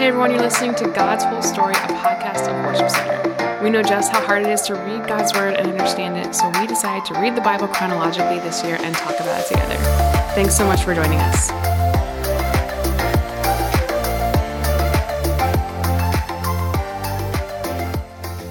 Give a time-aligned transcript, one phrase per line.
[0.00, 3.62] Hey everyone, you're listening to God's Whole Story, a podcast of Worship Center.
[3.62, 6.48] We know just how hard it is to read God's Word and understand it, so
[6.58, 9.74] we decided to read the Bible chronologically this year and talk about it together.
[10.34, 11.50] Thanks so much for joining us.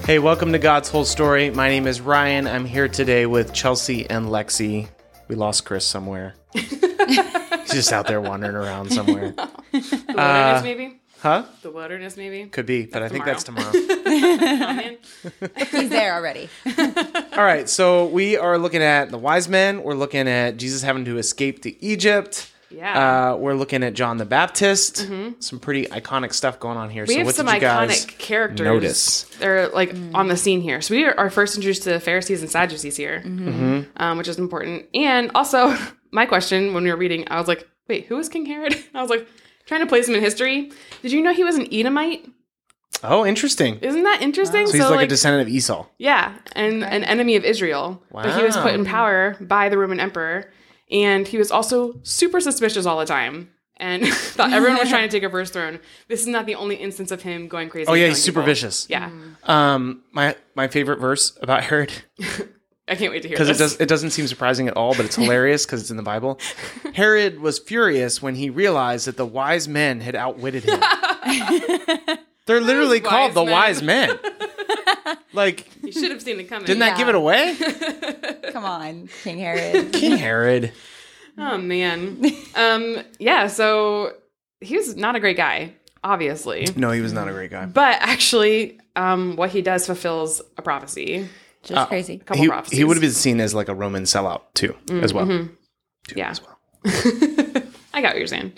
[0.06, 1.50] Hey, welcome to God's Whole Story.
[1.50, 2.46] My name is Ryan.
[2.46, 4.88] I'm here today with Chelsea and Lexie.
[5.26, 6.36] We lost Chris somewhere.
[6.52, 9.34] He's just out there wandering around somewhere.
[9.72, 10.99] The wilderness, maybe?
[11.20, 11.44] Huh?
[11.60, 12.46] The wilderness, maybe?
[12.46, 13.70] Could be, but I think that's tomorrow.
[15.70, 16.48] He's there already.
[16.78, 19.82] All right, so we are looking at the wise men.
[19.82, 22.50] We're looking at Jesus having to escape to Egypt.
[22.70, 23.32] Yeah.
[23.32, 25.08] Uh, we're looking at John the Baptist.
[25.40, 27.04] Some pretty iconic stuff going on here.
[27.04, 28.64] we so have what some did you iconic characters.
[28.64, 29.24] notice?
[29.40, 30.80] They're like on the scene here.
[30.80, 33.22] So we are first introduced to the Pharisees and Sadducees here,
[33.96, 34.86] um, which is important.
[34.94, 35.76] And also,
[36.12, 38.76] my question when we were reading, I was like, wait, who is King Herod?
[38.94, 39.26] I was like,
[39.70, 40.72] trying to place him in history.
[41.00, 42.26] Did you know he was an Edomite?
[43.04, 43.78] Oh, interesting.
[43.78, 44.66] Isn't that interesting?
[44.66, 45.86] So he's like, a descendant of Esau.
[45.96, 48.02] Yeah, and an enemy of Israel.
[48.10, 48.24] Wow.
[48.24, 50.50] But he was put in power by the Roman emperor,
[50.90, 53.50] and he was also super suspicious all the time.
[53.76, 55.78] And thought everyone was trying to take over his throne.
[56.08, 57.86] This is not the only instance of him going crazy.
[57.88, 58.46] Oh yeah, he's super people.
[58.46, 58.90] vicious.
[58.90, 59.08] Yeah,
[59.44, 61.92] Um, my my favorite verse about Herod
[62.90, 65.04] I can't wait to hear because it does it doesn't seem surprising at all, but
[65.06, 66.40] it's hilarious because it's in the Bible.
[66.94, 70.80] Herod was furious when he realized that the wise men had outwitted him.
[72.46, 74.08] They're literally Those called wise the men.
[74.08, 75.16] wise men.
[75.32, 76.66] Like, You should have seen it coming.
[76.66, 77.56] didn't that give it away?
[78.50, 79.92] Come on, King Herod.
[79.92, 80.72] King Herod.
[81.38, 82.24] Oh man.
[82.56, 82.96] um.
[83.20, 83.46] Yeah.
[83.46, 84.14] So
[84.60, 87.66] he was not a great guy, obviously, No, he was not a great guy.
[87.66, 91.28] but actually, um, what he does fulfills a prophecy.
[91.62, 92.14] Just crazy.
[92.14, 92.78] A couple He, prophecies.
[92.78, 95.26] he would have been seen as like a Roman sellout too, as well.
[95.26, 95.52] Mm-hmm.
[96.08, 96.30] Too, Yeah.
[96.30, 96.56] as well.
[97.92, 98.52] I got what you're saying.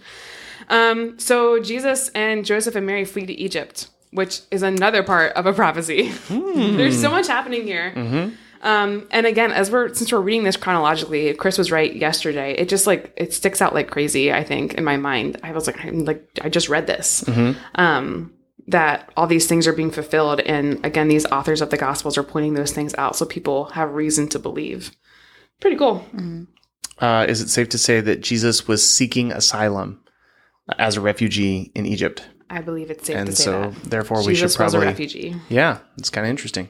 [0.69, 5.47] Um, so Jesus and Joseph and Mary flee to Egypt, which is another part of
[5.47, 6.11] a prophecy.
[6.11, 6.77] Hmm.
[6.77, 7.93] There's so much happening here.
[7.95, 8.35] Mm-hmm.
[8.65, 12.53] Um, and again, as we're since we're reading this chronologically, Chris was right yesterday.
[12.53, 14.33] It just like it sticks out like crazy.
[14.33, 17.25] I think in my mind, I was like, I'm like I just read this.
[17.27, 17.59] Mm-hmm.
[17.75, 18.33] Um,
[18.69, 22.23] that all these things are being fulfilled, and again, these authors of the Gospels are
[22.23, 24.93] pointing those things out, so people have reason to believe.
[25.61, 26.05] Pretty cool.
[26.99, 30.03] Uh, is it safe to say that Jesus was seeking asylum
[30.79, 32.25] as a refugee in Egypt?
[32.49, 33.83] I believe it's safe to And say so, that.
[33.91, 34.89] therefore, we Jesus should was a probably.
[34.89, 35.35] refugee.
[35.49, 36.69] Yeah, it's kind of interesting.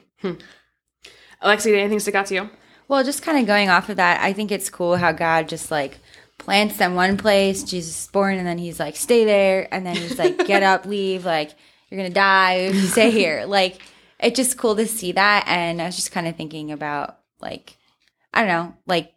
[1.43, 2.49] Alexi, did anything stick out to you?
[2.87, 5.71] Well, just kind of going off of that, I think it's cool how God just
[5.71, 5.97] like
[6.37, 7.63] plants them one place.
[7.63, 9.67] Jesus is born, and then he's like, stay there.
[9.73, 11.25] And then he's like, get up, leave.
[11.25, 11.51] Like,
[11.93, 13.45] you're going to die if you stay here.
[13.47, 13.79] Like,
[14.19, 15.43] it's just cool to see that.
[15.47, 17.77] And I was just kind of thinking about, like,
[18.33, 19.13] I don't know, like,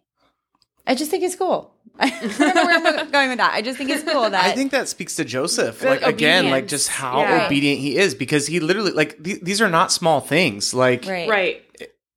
[0.86, 1.72] I just think it's cool.
[1.98, 3.54] I don't know where I'm going with that.
[3.54, 4.44] I just think it's cool that.
[4.44, 5.78] I think that speaks to Joseph.
[5.80, 7.46] The Like again, like just how Yeah.
[7.46, 10.74] obedient he is because he literally like th- these are not small things.
[10.74, 11.26] Like right.
[11.26, 11.62] Right.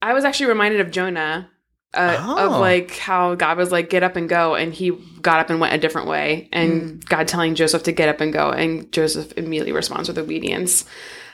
[0.01, 1.49] I was actually reminded of Jonah.
[1.93, 2.45] Uh, Oh.
[2.55, 4.55] Of like how God was like, get up and go.
[4.55, 4.91] And he
[5.21, 6.47] got up and went a different way.
[6.51, 8.51] And God telling Joseph to get up and go.
[8.51, 10.85] And Joseph immediately responds with obedience.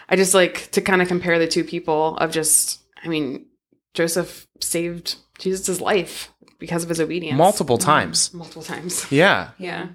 [0.09, 3.47] I just like to kind of compare the two people of just, I mean,
[3.93, 7.37] Joseph saved Jesus' life because of his obedience.
[7.37, 8.33] multiple times.
[8.33, 9.05] Multiple times.
[9.11, 9.49] Yeah.
[9.57, 9.87] Yeah.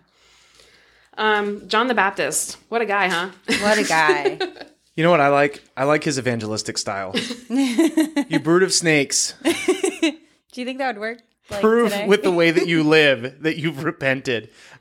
[1.16, 2.56] Um, John the Baptist.
[2.68, 3.30] What a guy, huh?
[3.60, 4.38] What a guy.
[4.96, 5.62] You know what I like?
[5.78, 7.14] I like his evangelistic style.
[7.48, 9.32] you brood of snakes,
[10.52, 11.18] Do you think that would work?
[11.50, 12.06] Like, prove today?
[12.06, 14.50] with the way that you live that you've repented.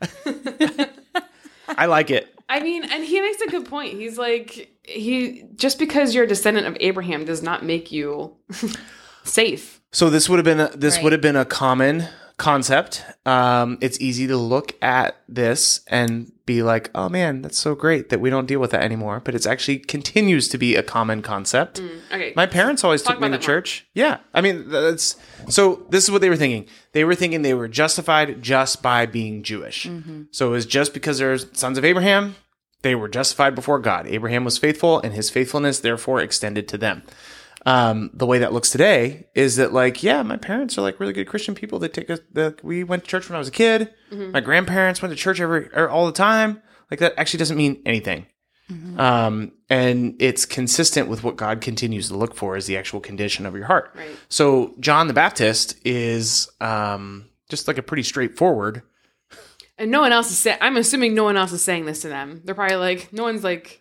[1.68, 2.34] I like it.
[2.48, 3.94] I mean, and he makes a good point.
[3.98, 8.36] He's like, he just because you're a descendant of Abraham does not make you
[9.24, 9.80] safe.
[9.92, 11.04] So this would have been a, this Right.
[11.04, 12.08] would have been a common
[12.40, 13.04] concept.
[13.26, 18.08] Um, it's easy to look at this and be like, "Oh man, that's so great
[18.08, 21.22] that we don't deal with that anymore." But it's actually continues to be a common
[21.22, 21.80] concept.
[22.12, 22.32] Okay.
[22.34, 23.46] My parents always Talk took me to that more.
[23.46, 23.86] church.
[23.94, 25.16] Yeah, I mean that's
[25.48, 25.86] so.
[25.90, 26.66] This is what they were thinking.
[26.92, 29.88] They were thinking they were justified just by being Jewish.
[30.32, 32.34] So it was just because they're sons of Abraham,
[32.82, 34.06] they were justified before God.
[34.06, 37.02] Abraham was faithful, and his faithfulness therefore extended to them.
[37.66, 41.12] Um, the way that looks today is that like, yeah, my parents are like really
[41.12, 41.78] good Christian people.
[41.78, 42.20] They take us.
[42.32, 43.92] The, we went to church when I was a kid.
[44.10, 44.32] Mm-hmm.
[44.32, 46.62] My grandparents went to church every er, all the time.
[46.90, 48.26] Like that actually doesn't mean anything.
[48.98, 53.46] Um, and it's consistent with what God continues to look for is the actual condition
[53.46, 53.92] of your heart.
[53.94, 54.10] Right.
[54.28, 58.82] So John the Baptist is um, just like a pretty straightforward.
[59.78, 62.08] and no one else is saying, I'm assuming no one else is saying this to
[62.08, 62.42] them.
[62.44, 63.79] They're probably like, no one's like,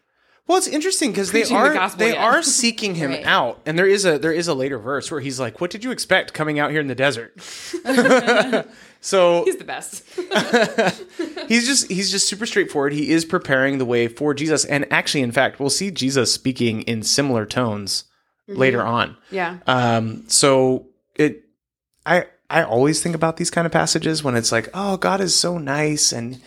[0.49, 3.23] Well, it's interesting because they Preaching the are gospel they are seeking him Right.
[3.23, 5.83] out, and there is a there is a later verse where he's like, "What did
[5.83, 7.39] you expect coming out here in the desert?"
[8.99, 10.03] so He's the best.
[11.47, 12.93] he's just he's just super straightforward.
[12.93, 16.81] He is preparing the way for Jesus, and actually, in fact, we'll see Jesus speaking
[16.81, 18.05] in similar tones
[18.47, 19.17] later on.
[19.29, 19.57] Yeah.
[19.67, 21.43] Um, so it,
[22.07, 25.35] I, I always think about these kind of passages when it's like, oh, God is
[25.35, 26.41] so nice and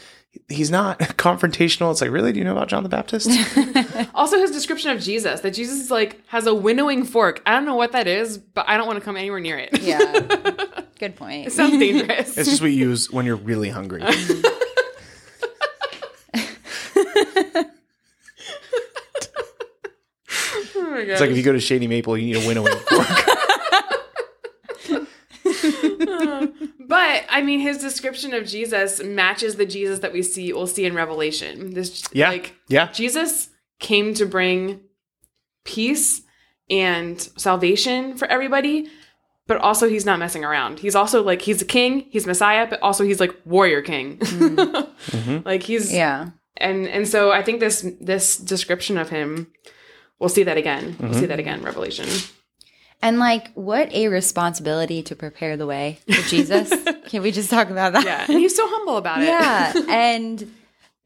[0.49, 1.91] he's not confrontational.
[1.91, 2.33] It's like, really?
[2.33, 3.31] Do you know about John the Baptist?
[4.15, 7.41] Also, his description of Jesus that Jesus is like has a winnowing fork.
[7.47, 9.81] I don't know what that is, but I don't want to come anywhere near it.
[9.81, 10.03] Yeah.
[10.99, 11.51] Good point.
[11.51, 12.37] Sounds dangerous.
[12.37, 14.03] it's just what you use when you're really hungry.
[14.03, 14.11] oh
[20.77, 23.09] my It's like if you go to Shady Maple, you need a winnowing fork.
[26.09, 26.47] Uh,
[27.03, 30.53] But I mean, his description of Jesus matches the Jesus that we see.
[30.53, 31.75] We'll see in Revelation.
[31.75, 32.29] This, Yeah.
[32.31, 32.93] like, Yeah.
[32.93, 33.49] Jesus
[33.81, 34.81] came to bring
[35.65, 36.23] peace
[36.71, 38.89] and salvation for everybody.
[39.49, 40.79] But also, he's not messing around.
[40.79, 44.19] He's also like he's a king, he's Messiah, but also he's like warrior king.
[44.19, 44.89] Mm.
[45.11, 45.39] Mm-hmm.
[45.45, 46.29] like he's Yeah.
[46.57, 49.49] and and so I think this this description of him,
[50.21, 50.97] we'll see that again.
[51.01, 51.27] We'll see mm-hmm.
[51.27, 51.63] that again.
[51.63, 52.07] Revelation.
[53.03, 56.73] And like, what a responsibility to prepare the way for Jesus.
[57.09, 58.05] Can we just talk about that?
[58.05, 59.27] Yeah, and he's so humble about it.
[59.27, 59.73] Yeah.
[59.89, 60.51] and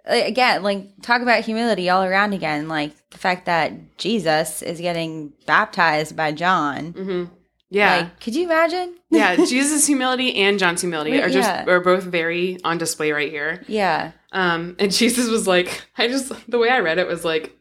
[0.05, 2.69] again, like, talk about humility all around again.
[2.69, 7.31] Like, the fact that Jesus is getting baptized by John.
[7.71, 7.97] yeah.
[7.97, 8.97] Like, could you imagine?
[9.11, 11.65] yeah, Jesus' humility and John's humility are just yeah.
[11.67, 13.63] are both very on display right here.
[13.69, 14.13] Yeah.
[14.33, 17.56] Um, and Jesus was like, I just the way I read it was like,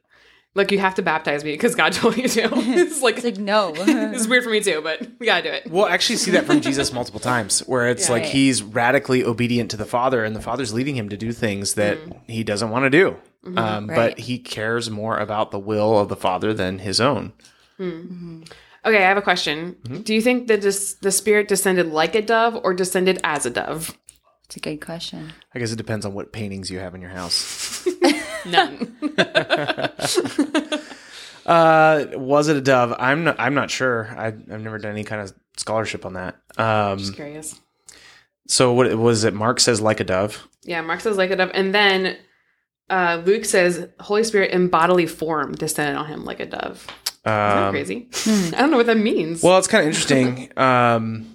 [0.56, 2.50] look, you have to baptize me because God told you to.
[2.54, 3.74] it's like It's like, no.
[3.78, 5.70] it's weird for me too, but we gotta do it.
[5.70, 8.32] We'll actually see that from Jesus multiple times, where it's like Right.
[8.32, 11.98] he's radically obedient to the Father, and the Father's leading him to do things that
[11.98, 12.32] mm-hmm.
[12.32, 13.18] he doesn't want to do.
[13.46, 13.58] Mm-hmm.
[13.58, 17.34] Um, But he cares more about the will of the Father than his own.
[17.78, 17.84] Hmm.
[17.84, 18.44] Mm-hmm.
[18.86, 19.78] Okay, I have a question.
[20.04, 23.50] Do you think that this, the Spirit descended like a dove or descended as a
[23.50, 23.98] dove?
[24.46, 25.34] It's a good question.
[25.56, 27.88] I guess it depends on what paintings you have in your house.
[28.46, 28.96] None.
[31.46, 32.96] Uh, was it a dove?
[32.98, 33.40] I'm not.
[33.40, 34.08] I'm not sure.
[34.18, 36.38] I, I've never done any kind of scholarship on that.
[36.58, 37.62] Um, Just curious.
[38.48, 39.34] so what was it?
[39.36, 40.48] Mark says like a dove.
[40.64, 42.18] Yeah, Mark says like a dove, and then
[42.90, 46.88] uh, Luke says Holy Spirit in bodily form descended on him like a dove.
[46.88, 48.08] Isn't that Um, crazy?
[48.56, 49.44] I don't know what that means.
[49.44, 50.52] Well, it's kind of interesting.
[50.58, 51.28] Um,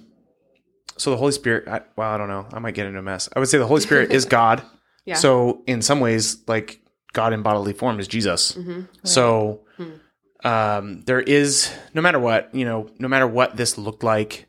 [0.97, 1.69] so the Holy Spirit.
[1.69, 2.47] I, well, I don't know.
[2.51, 3.29] I might get into a mess.
[3.33, 4.61] I would say the Holy Spirit is God.
[5.05, 5.15] Yeah.
[5.15, 6.80] So in some ways, like
[7.13, 8.57] God in bodily form is Jesus.
[9.03, 9.61] So
[10.43, 14.47] um, there is no matter what you know, no matter what this looked like,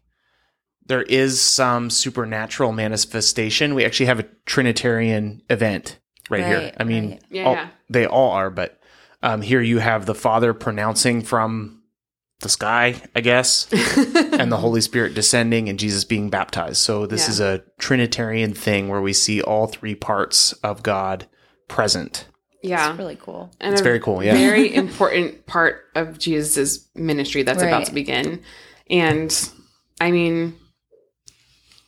[0.86, 3.74] there is some supernatural manifestation.
[3.74, 5.98] We actually have a Trinitarian event
[6.30, 6.72] right, here.
[6.78, 7.22] I mean, right.
[7.30, 7.68] Yeah, all- yeah.
[7.90, 8.80] they all are, but
[9.22, 11.82] um, here you have the Father pronouncing from
[12.40, 16.78] the sky, I guess, and the Holy Spirit descending and Jesus being baptized.
[16.78, 17.30] So this Yeah.
[17.30, 21.28] is a Trinitarian thing where we see all three parts of God
[21.68, 22.26] present.
[22.62, 22.90] Yeah.
[22.90, 23.50] It's really cool.
[23.60, 24.34] and It's a very cool, yeah.
[24.34, 28.42] very important part of Jesus' ministry that's about to begin.
[28.88, 29.50] And
[30.00, 30.54] I mean,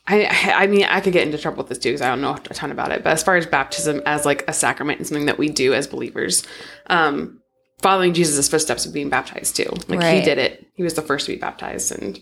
[0.07, 2.33] I I mean, I could get into trouble with this too because I don't know
[2.33, 3.03] a ton about it.
[3.03, 5.87] But as far as baptism as like a sacrament and something that we do as
[5.87, 6.43] believers,
[6.87, 7.41] um,
[7.79, 9.71] following Jesus' footsteps of being baptized too.
[9.87, 10.67] Like he did it.
[10.73, 12.19] He was the first to be baptized, and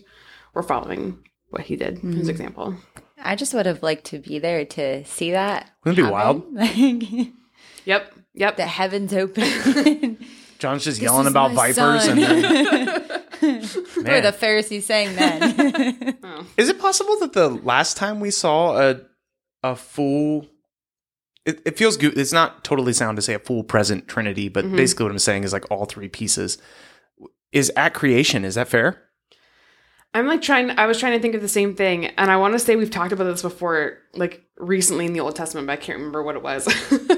[0.54, 1.18] we're following
[1.50, 1.96] what he did.
[1.96, 2.12] Mm-hmm.
[2.12, 2.76] His example.
[3.18, 5.70] I just would have liked to be there to see that.
[5.84, 6.44] Wouldn't it be wild?
[6.58, 7.32] happen.
[7.84, 8.14] Yep.
[8.34, 8.56] Yep.
[8.56, 10.18] the heavens open.
[10.58, 12.18] John's just yelling about vipers son.
[12.18, 12.96] and then,
[13.96, 16.16] What were the Pharisees saying then?
[16.56, 19.00] Is it possible that the last time we saw a
[19.62, 20.46] a full
[21.44, 24.64] it, it feels good it's not totally sound to say a full present trinity, but
[24.64, 24.76] Mm-hmm.
[24.76, 26.56] basically what I'm saying is like all three pieces
[27.52, 28.44] is at creation.
[28.44, 29.02] Is that fair?
[30.14, 30.70] I'm like trying.
[30.70, 32.90] I was trying to think of the same thing, and I want to say we've
[32.90, 36.36] talked about this before, like recently in the Old Testament, but I can't remember what
[36.36, 36.68] it was.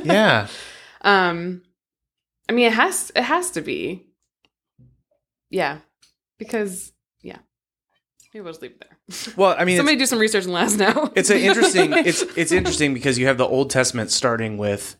[0.04, 0.48] Yeah.
[1.06, 1.62] Um,
[2.48, 3.10] I mean, it has.
[3.16, 4.06] It has to be.
[5.50, 5.78] Yeah,
[6.38, 7.38] because yeah.
[8.34, 8.90] Maybe we'll just leave it there.
[9.36, 11.12] Well, I mean, Somebody do some research and let us know.
[11.14, 11.92] it's an interesting.
[12.06, 14.96] It's it's interesting because you have the Old Testament starting with,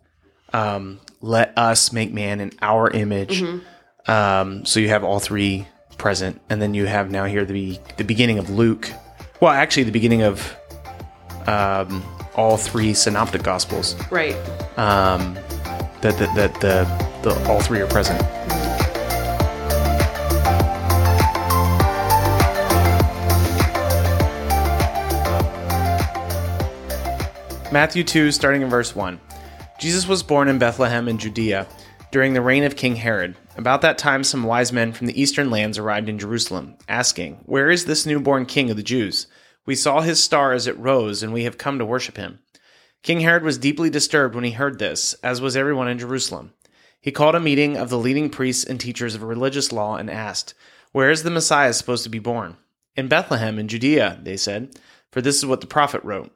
[0.52, 4.10] um, "Let us make man in our image." Mm-hmm.
[4.10, 5.66] Um, so you have all three
[5.98, 8.92] present, and then you have now here the the beginning of Luke.
[9.40, 10.56] Well, actually, the beginning of
[11.48, 12.02] um,
[12.36, 13.96] all three synoptic gospels.
[14.10, 14.36] right.
[14.78, 15.36] Um,
[16.06, 18.20] that that that the the all three are present.
[27.72, 29.20] Matthew 2, starting in verse 1.
[29.78, 31.66] Jesus was born in Bethlehem in Judea
[32.10, 33.36] during the reign of King Herod.
[33.56, 37.68] About that time, some wise men from the eastern lands arrived in Jerusalem, asking, Where
[37.68, 39.26] is this newborn king of the Jews?
[39.66, 42.38] We saw his star as it rose, and we have come to worship him.
[43.06, 46.52] King Herod was deeply disturbed when he heard this, as was everyone in Jerusalem.
[47.00, 50.54] He called a meeting of the leading priests and teachers of religious law and asked,
[50.90, 52.56] Where is the Messiah supposed to be born?
[52.96, 54.76] In Bethlehem in Judea, they said,
[55.12, 56.32] for this is what the prophet wrote.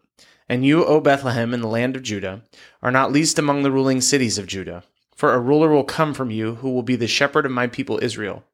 [0.48, 2.42] And you, O Bethlehem, in the land of Judah,
[2.84, 4.84] are not least among the ruling cities of Judah.
[5.16, 7.98] For a ruler will come from you who will be the shepherd of my people
[8.00, 8.44] Israel.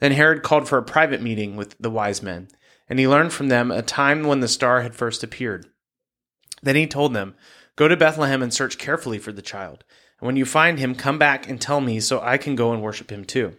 [0.00, 2.48] Then Herod called for a private meeting with the wise men,
[2.88, 5.66] and he learned from them a time when the star had first appeared.
[6.64, 7.34] Then he told them,
[7.76, 9.84] Go to Bethlehem and search carefully for the child.
[10.20, 12.82] And when you find him, come back and tell me so I can go and
[12.82, 13.56] worship him too.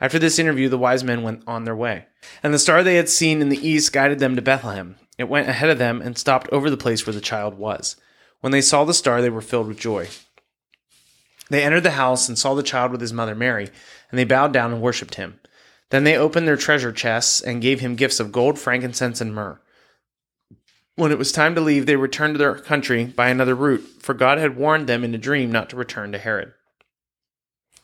[0.00, 2.06] After this interview, the wise men went on their way.
[2.42, 4.96] And the star they had seen in the east guided them to Bethlehem.
[5.16, 7.96] It went ahead of them and stopped over the place where the child was.
[8.40, 10.08] When they saw the star, they were filled with joy.
[11.48, 13.70] They entered the house and saw the child with his mother Mary,
[14.10, 15.40] and they bowed down and worshipped him.
[15.90, 19.60] Then they opened their treasure chests and gave him gifts of gold, frankincense, and myrrh.
[20.96, 24.14] When it was time to leave, they returned to their country by another route, for
[24.14, 26.54] God had warned them in a dream not to return to Herod.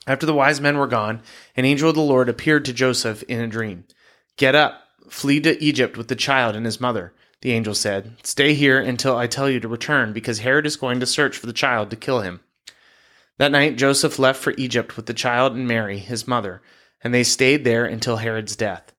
[0.07, 1.21] After the wise men were gone,
[1.55, 3.85] an angel of the Lord appeared to Joseph in a dream.
[4.39, 8.17] Get up, flee to Egypt with the child and his mother, the angel said.
[8.23, 11.47] Stay here until I tell you to return, because Herod is going to search for
[11.47, 12.41] the child to kill him.
[13.37, 16.63] That night Joseph left for Egypt with the child and Mary, his mother,
[17.05, 18.93] and they stayed there until Herod's death.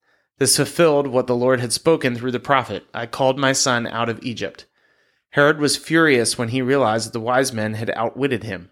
[0.43, 4.09] This fulfilled what the Lord had spoken through the prophet I called my son out
[4.09, 4.65] of Egypt.
[5.29, 8.69] Herod was furious when he realized that the wise men had outwitted him.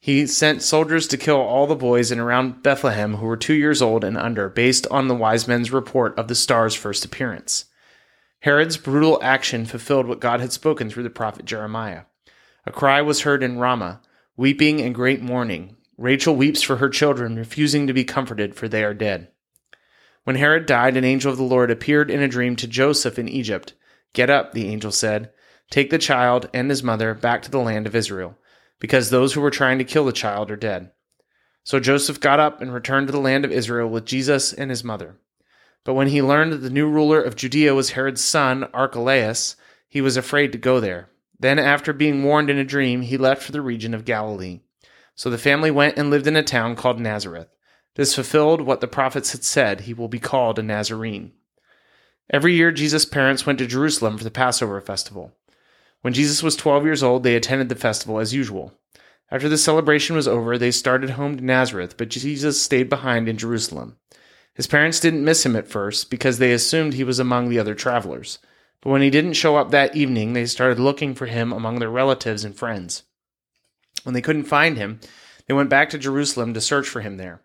[0.00, 3.80] He sent soldiers to kill all the boys in around Bethlehem who were two years
[3.80, 7.66] old and under, based on the wise men's report of the star's first appearance.
[8.40, 12.06] Herod's brutal action fulfilled what God had spoken through the prophet Jeremiah.
[12.66, 14.00] A cry was heard in Ramah,
[14.36, 15.76] weeping and great mourning.
[15.96, 19.28] Rachel weeps for her children, refusing to be comforted, for they are dead.
[20.24, 23.28] When Herod died, an angel of the Lord appeared in a dream to Joseph in
[23.28, 23.74] Egypt.
[24.12, 25.30] Get up, the angel said.
[25.70, 28.36] Take the child and his mother back to the land of Israel
[28.80, 30.90] because those who were trying to kill the child are dead.
[31.62, 34.84] So Joseph got up and returned to the land of Israel with Jesus and his
[34.84, 35.16] mother.
[35.84, 39.56] But when he learned that the new ruler of Judea was Herod's son, Archelaus,
[39.88, 41.08] he was afraid to go there.
[41.38, 44.60] Then, after being warned in a dream, he left for the region of Galilee.
[45.14, 47.48] So the family went and lived in a town called Nazareth.
[47.96, 51.32] This fulfilled what the prophets had said he will be called a Nazarene.
[52.30, 55.32] Every year, Jesus' parents went to Jerusalem for the Passover festival.
[56.00, 58.72] When Jesus was 12 years old, they attended the festival as usual.
[59.30, 63.38] After the celebration was over, they started home to Nazareth, but Jesus stayed behind in
[63.38, 63.96] Jerusalem.
[64.54, 67.74] His parents didn't miss him at first because they assumed he was among the other
[67.74, 68.38] travelers.
[68.80, 71.90] But when he didn't show up that evening, they started looking for him among their
[71.90, 73.02] relatives and friends.
[74.02, 75.00] When they couldn't find him,
[75.46, 77.40] they went back to Jerusalem to search for him there.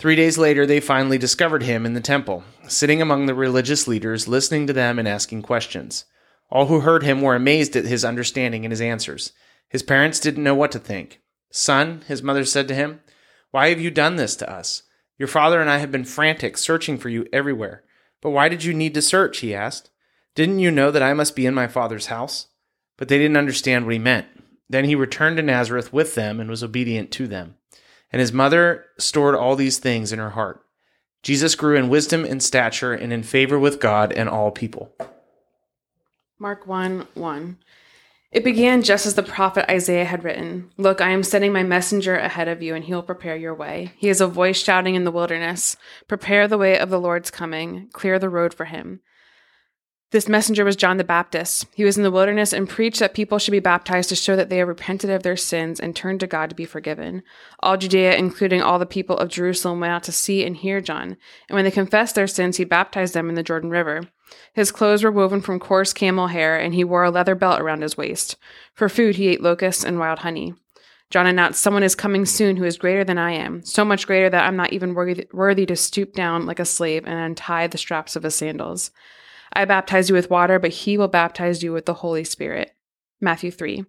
[0.00, 4.26] Three days later, they finally discovered him in the temple, sitting among the religious leaders,
[4.26, 6.06] listening to them and asking questions.
[6.48, 9.34] All who heard him were amazed at his understanding and his answers.
[9.68, 11.20] His parents didn't know what to think.
[11.50, 13.00] Son, his mother said to him,
[13.50, 14.84] Why have you done this to us?
[15.18, 17.84] Your father and I have been frantic, searching for you everywhere.
[18.22, 19.40] But why did you need to search?
[19.40, 19.90] he asked.
[20.34, 22.46] Didn't you know that I must be in my father's house?
[22.96, 24.28] But they didn't understand what he meant.
[24.66, 27.56] Then he returned to Nazareth with them and was obedient to them.
[28.12, 30.64] And his mother stored all these things in her heart.
[31.22, 34.94] Jesus grew in wisdom and stature and in favor with God and all people.
[36.38, 37.58] Mark 1 1.
[38.32, 42.16] It began just as the prophet Isaiah had written Look, I am sending my messenger
[42.16, 43.92] ahead of you, and he will prepare your way.
[43.96, 45.76] He is a voice shouting in the wilderness
[46.08, 49.00] Prepare the way of the Lord's coming, clear the road for him.
[50.12, 51.66] This messenger was John the Baptist.
[51.72, 54.48] He was in the wilderness and preached that people should be baptized to show that
[54.48, 57.22] they have repented of their sins and turned to God to be forgiven.
[57.60, 61.16] All Judea, including all the people of Jerusalem, went out to see and hear John.
[61.48, 64.02] And when they confessed their sins, he baptized them in the Jordan River.
[64.52, 67.82] His clothes were woven from coarse camel hair, and he wore a leather belt around
[67.82, 68.36] his waist.
[68.74, 70.54] For food, he ate locusts and wild honey.
[71.10, 74.28] John announced, Someone is coming soon who is greater than I am, so much greater
[74.30, 77.78] that I'm not even worthy, worthy to stoop down like a slave and untie the
[77.78, 78.90] straps of his sandals.
[79.52, 82.72] I baptize you with water, but he will baptize you with the Holy Spirit.
[83.20, 83.84] Matthew 3.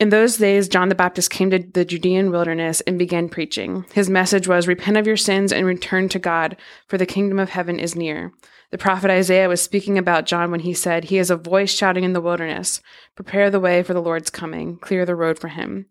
[0.00, 3.84] In those days, John the Baptist came to the Judean wilderness and began preaching.
[3.94, 6.56] His message was, Repent of your sins and return to God,
[6.88, 8.32] for the kingdom of heaven is near.
[8.70, 12.02] The prophet Isaiah was speaking about John when he said, He is a voice shouting
[12.02, 12.82] in the wilderness,
[13.14, 15.86] Prepare the way for the Lord's coming, clear the road for him.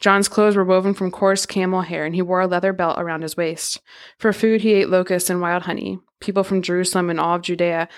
[0.00, 3.22] John's clothes were woven from coarse camel hair, and he wore a leather belt around
[3.22, 3.80] his waist.
[4.18, 6.00] For food, he ate locusts and wild honey.
[6.20, 7.88] People from Jerusalem and all of Judea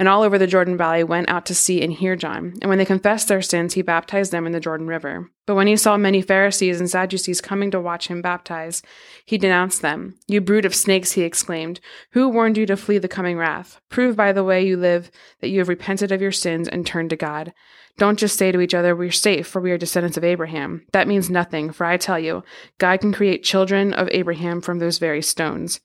[0.00, 2.54] and all over the Jordan Valley went out to see and hear John.
[2.62, 5.30] And when they confessed their sins, he baptized them in the Jordan River.
[5.46, 8.80] But when he saw many Pharisees and Sadducees coming to watch him baptize,
[9.26, 10.18] he denounced them.
[10.26, 11.80] You brood of snakes, he exclaimed.
[12.12, 13.78] Who warned you to flee the coming wrath?
[13.90, 15.10] Prove by the way you live
[15.42, 17.52] that you have repented of your sins and turned to God.
[17.98, 20.86] Don't just say to each other, We're safe, for we are descendants of Abraham.
[20.92, 22.42] That means nothing, for I tell you,
[22.78, 25.78] God can create children of Abraham from those very stones.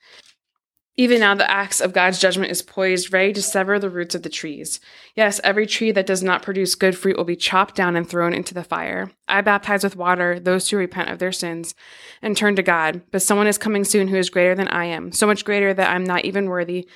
[0.98, 4.24] Even now, the axe of God's judgment is poised, ready to sever the roots of
[4.24, 4.80] the trees.
[5.14, 8.34] Yes, every tree that does not produce good fruit will be chopped down and thrown
[8.34, 9.12] into the fire.
[9.28, 11.76] I baptize with water those who repent of their sins
[12.22, 15.12] and turn to God, but someone is coming soon who is greater than I am,
[15.12, 16.88] so much greater that I'm not even worthy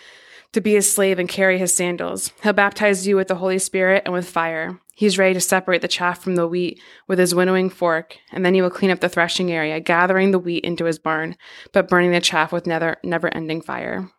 [0.53, 2.31] to be his slave and carry his sandals.
[2.43, 4.79] He'll baptize you with the Holy Spirit and with fire.
[4.95, 8.53] He's ready to separate the chaff from the wheat with his winnowing fork, and then
[8.53, 11.37] he will clean up the threshing area, gathering the wheat into his barn,
[11.71, 14.11] but burning the chaff with never, never ending fire.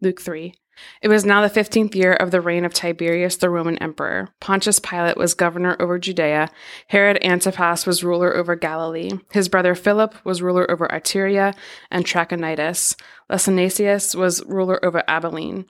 [0.00, 0.54] Luke 3.
[1.02, 4.28] It was now the fifteenth year of the reign of Tiberius the Roman emperor.
[4.40, 6.50] Pontius Pilate was governor over Judea.
[6.88, 9.10] Herod Antipas was ruler over Galilee.
[9.32, 11.54] His brother Philip was ruler over Iturea
[11.90, 12.96] and Trachonitis.
[13.30, 15.66] Lysanias was ruler over Abilene.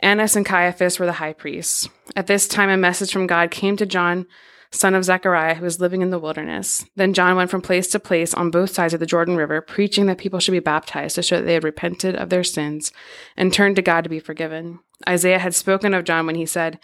[0.00, 1.88] Annas and Caiaphas were the high priests.
[2.14, 4.26] At this time, a message from God came to John,
[4.70, 6.84] son of Zechariah, who was living in the wilderness.
[6.96, 10.06] Then John went from place to place on both sides of the Jordan River, preaching
[10.06, 12.92] that people should be baptized to show that they had repented of their sins
[13.36, 14.80] and turned to God to be forgiven.
[15.08, 16.78] Isaiah had spoken of John when he said,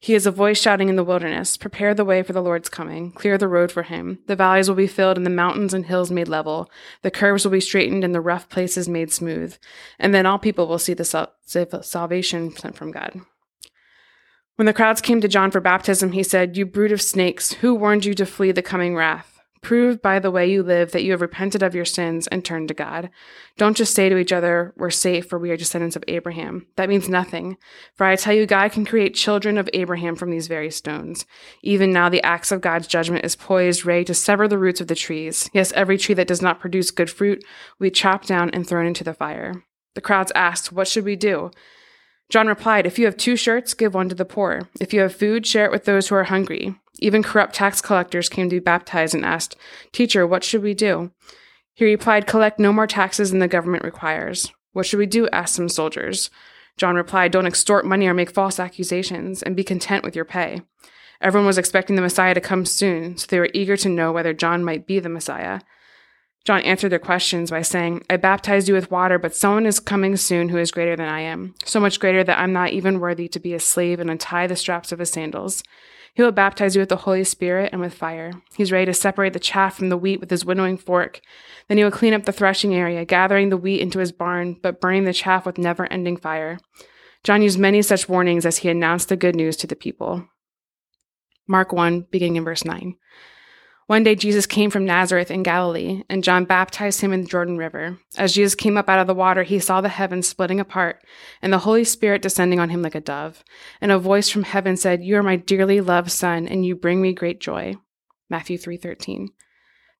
[0.00, 3.10] he is a voice shouting in the wilderness, Prepare the way for the Lord's coming,
[3.10, 4.20] clear the road for him.
[4.26, 6.70] The valleys will be filled and the mountains and hills made level.
[7.02, 9.56] The curves will be straightened and the rough places made smooth.
[9.98, 13.20] And then all people will see the sal- salvation sent from God.
[14.58, 17.76] When the crowds came to John for baptism, he said, You brood of snakes, who
[17.76, 19.38] warned you to flee the coming wrath?
[19.62, 22.66] Prove by the way you live that you have repented of your sins and turned
[22.66, 23.08] to God.
[23.56, 26.66] Don't just say to each other, We're safe, for we are descendants of Abraham.
[26.74, 27.56] That means nothing.
[27.94, 31.24] For I tell you, God can create children of Abraham from these very stones.
[31.62, 34.88] Even now, the axe of God's judgment is poised, ready to sever the roots of
[34.88, 35.48] the trees.
[35.52, 37.44] Yes, every tree that does not produce good fruit
[37.78, 39.62] be chopped down and thrown into the fire.
[39.94, 41.52] The crowds asked, What should we do?
[42.28, 44.68] John replied, If you have two shirts, give one to the poor.
[44.80, 46.74] If you have food, share it with those who are hungry.
[46.98, 49.56] Even corrupt tax collectors came to be baptized and asked,
[49.92, 51.10] Teacher, what should we do?
[51.74, 54.52] He replied, Collect no more taxes than the government requires.
[54.72, 55.28] What should we do?
[55.30, 56.30] asked some soldiers.
[56.76, 60.62] John replied, Don't extort money or make false accusations, and be content with your pay.
[61.20, 64.32] Everyone was expecting the Messiah to come soon, so they were eager to know whether
[64.32, 65.60] John might be the Messiah.
[66.44, 70.16] John answered their questions by saying, I baptized you with water, but someone is coming
[70.16, 73.28] soon who is greater than I am, so much greater that I'm not even worthy
[73.28, 75.62] to be a slave and untie the straps of his sandals.
[76.14, 78.32] He will baptize you with the Holy Spirit and with fire.
[78.56, 81.20] He's ready to separate the chaff from the wheat with his winnowing fork.
[81.68, 84.80] Then he will clean up the threshing area, gathering the wheat into his barn, but
[84.80, 86.58] burning the chaff with never ending fire.
[87.22, 90.26] John used many such warnings as he announced the good news to the people.
[91.46, 92.96] Mark 1, beginning in verse 9.
[93.88, 97.56] One day Jesus came from Nazareth in Galilee, and John baptized him in the Jordan
[97.56, 97.98] River.
[98.18, 101.02] As Jesus came up out of the water, he saw the heavens splitting apart,
[101.40, 103.42] and the Holy Spirit descending on him like a dove.
[103.80, 107.00] And a voice from heaven said, You are my dearly loved Son, and you bring
[107.00, 107.76] me great joy.
[108.28, 109.28] Matthew 3:13.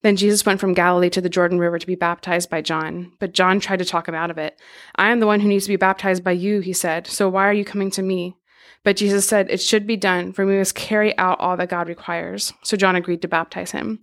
[0.02, 3.32] Then Jesus went from Galilee to the Jordan River to be baptized by John, but
[3.32, 4.60] John tried to talk him out of it.
[4.96, 7.06] I am the one who needs to be baptized by you, he said.
[7.06, 8.36] So why are you coming to me?
[8.84, 11.88] But Jesus said, It should be done, for we must carry out all that God
[11.88, 12.52] requires.
[12.62, 14.00] So John agreed to baptize him.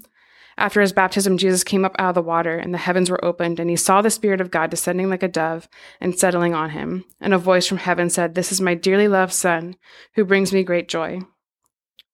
[0.58, 3.60] After his baptism, Jesus came up out of the water, and the heavens were opened,
[3.60, 5.68] and he saw the Spirit of God descending like a dove
[6.00, 7.04] and settling on him.
[7.20, 9.76] And a voice from heaven said, This is my dearly loved Son,
[10.14, 11.22] who brings me great joy.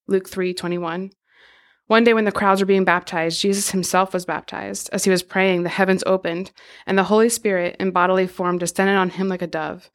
[0.07, 1.11] Luke 3 21.
[1.85, 4.89] One day, when the crowds were being baptized, Jesus himself was baptized.
[4.93, 6.51] As he was praying, the heavens opened,
[6.87, 9.91] and the Holy Spirit, in bodily form, descended on him like a dove.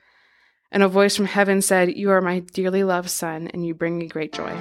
[0.72, 3.98] And a voice from heaven said, You are my dearly loved Son, and you bring
[3.98, 4.52] me great joy.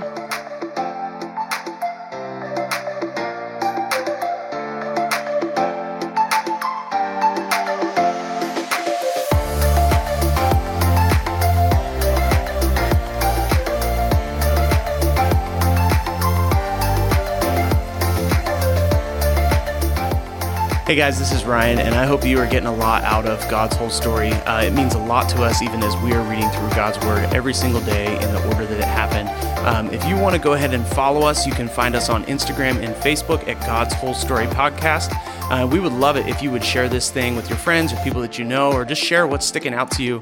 [20.85, 23.39] Hey guys, this is Ryan, and I hope you are getting a lot out of
[23.49, 24.31] God's whole story.
[24.31, 27.23] Uh, it means a lot to us, even as we are reading through God's Word
[27.33, 29.27] every single day in the order that it happened.
[29.65, 32.23] Um, if you want to go ahead and follow us, you can find us on
[32.25, 35.11] Instagram and Facebook at God's Whole Story Podcast.
[35.49, 37.95] Uh, we would love it if you would share this thing with your friends or
[38.03, 40.21] people that you know, or just share what's sticking out to you